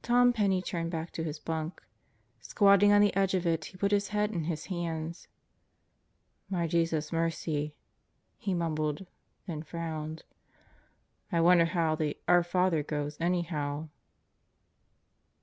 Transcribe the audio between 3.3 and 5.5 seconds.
of it he put his head in his hands.